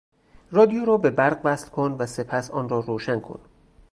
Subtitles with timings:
[0.51, 3.39] رادیو را به برق وصل کن و سپس آن را روشن کن.